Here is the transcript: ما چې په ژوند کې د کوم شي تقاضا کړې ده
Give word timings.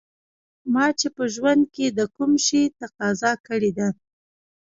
ما 0.73 0.85
چې 0.99 1.07
په 1.15 1.23
ژوند 1.35 1.63
کې 1.73 1.85
د 1.89 1.99
کوم 2.15 2.31
شي 2.45 2.61
تقاضا 2.81 3.31
کړې 3.47 3.71
ده 3.77 3.89